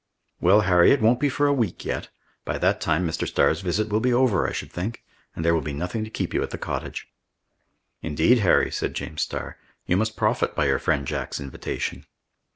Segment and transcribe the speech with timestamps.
[0.39, 2.09] "Well, Harry, it won't be for a week yet.
[2.43, 3.27] By that time Mr.
[3.27, 5.03] Starr's visit will be over, I should think,
[5.35, 7.07] and there will be nothing to keep you at the cottage."
[8.01, 12.07] "Indeed, Harry," said James Starr, "you must profit by your friend Jack's invitation."